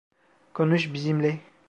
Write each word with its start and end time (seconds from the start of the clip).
Konuş 0.53 0.93
bizimle. 0.93 1.39